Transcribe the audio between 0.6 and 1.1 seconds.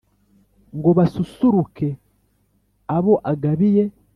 ngo